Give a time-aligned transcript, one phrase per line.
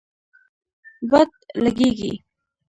[1.09, 1.29] باد
[1.63, 2.13] لږیږی